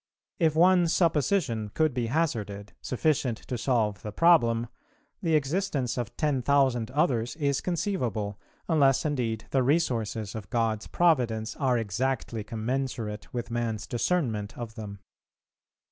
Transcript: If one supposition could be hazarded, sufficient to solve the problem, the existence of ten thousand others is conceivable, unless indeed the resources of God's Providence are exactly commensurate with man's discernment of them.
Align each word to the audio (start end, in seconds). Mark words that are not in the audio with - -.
If 0.39 0.55
one 0.55 0.87
supposition 0.87 1.69
could 1.75 1.93
be 1.93 2.07
hazarded, 2.07 2.73
sufficient 2.81 3.37
to 3.47 3.55
solve 3.55 4.01
the 4.01 4.11
problem, 4.11 4.65
the 5.21 5.35
existence 5.35 5.95
of 5.95 6.17
ten 6.17 6.41
thousand 6.41 6.89
others 6.89 7.35
is 7.35 7.61
conceivable, 7.61 8.39
unless 8.67 9.05
indeed 9.05 9.45
the 9.51 9.61
resources 9.61 10.33
of 10.33 10.49
God's 10.49 10.87
Providence 10.87 11.55
are 11.55 11.77
exactly 11.77 12.43
commensurate 12.43 13.31
with 13.31 13.51
man's 13.51 13.85
discernment 13.85 14.57
of 14.57 14.73
them. 14.73 14.97